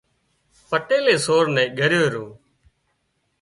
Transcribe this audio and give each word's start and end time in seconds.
پٽيلئي 0.69 1.15
سور 1.25 1.45
نين 1.55 1.69
ڳريو 1.77 2.05
رو 2.13 2.25